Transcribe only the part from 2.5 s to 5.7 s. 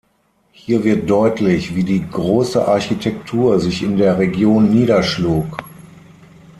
Architektur sich in der Region niederschlug.